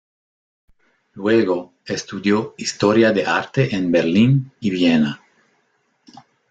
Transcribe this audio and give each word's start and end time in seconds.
Luego, 1.13 1.75
estudió 1.85 2.55
historia 2.57 3.11
de 3.11 3.23
arte 3.27 3.75
en 3.75 3.91
Berlín 3.91 4.51
y 4.59 4.71
Viena. 4.71 5.21